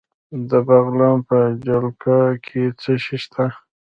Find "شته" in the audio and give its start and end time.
3.23-3.45